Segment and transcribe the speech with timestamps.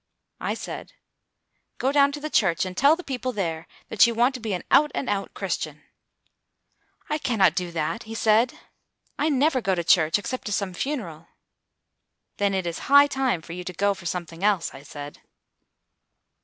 [0.39, 0.93] I said,
[1.77, 4.53] "Go down to the church, and tell the people there that you want to be
[4.53, 5.83] an out and out Christian."
[7.07, 8.57] "I cannot do that," he said;
[9.19, 11.27] "I never go to church except to some funeral."
[12.37, 15.19] "Then it is high time for you to go for something else," I said.